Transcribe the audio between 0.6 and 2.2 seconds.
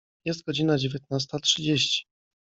dziewiętnasta trzydzieści.